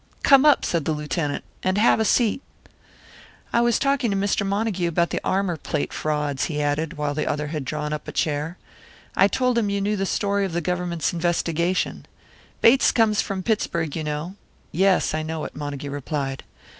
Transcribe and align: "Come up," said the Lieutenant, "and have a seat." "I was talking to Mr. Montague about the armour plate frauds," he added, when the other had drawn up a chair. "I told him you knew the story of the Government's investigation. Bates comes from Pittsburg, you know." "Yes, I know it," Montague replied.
"Come 0.23 0.45
up," 0.45 0.65
said 0.65 0.85
the 0.85 0.93
Lieutenant, 0.93 1.43
"and 1.61 1.77
have 1.77 1.99
a 1.99 2.05
seat." 2.05 2.41
"I 3.53 3.61
was 3.61 3.77
talking 3.77 4.09
to 4.09 4.17
Mr. 4.17 4.43
Montague 4.43 4.87
about 4.89 5.11
the 5.11 5.21
armour 5.23 5.57
plate 5.57 5.93
frauds," 5.93 6.45
he 6.45 6.59
added, 6.59 6.97
when 6.97 7.13
the 7.13 7.27
other 7.27 7.49
had 7.49 7.63
drawn 7.65 7.93
up 7.93 8.07
a 8.07 8.11
chair. 8.11 8.57
"I 9.15 9.27
told 9.27 9.59
him 9.59 9.69
you 9.69 9.79
knew 9.79 9.95
the 9.95 10.07
story 10.07 10.43
of 10.43 10.53
the 10.53 10.59
Government's 10.59 11.13
investigation. 11.13 12.07
Bates 12.61 12.91
comes 12.91 13.21
from 13.21 13.43
Pittsburg, 13.43 13.95
you 13.95 14.03
know." 14.03 14.33
"Yes, 14.71 15.13
I 15.13 15.21
know 15.21 15.43
it," 15.43 15.55
Montague 15.55 15.91
replied. 15.91 16.45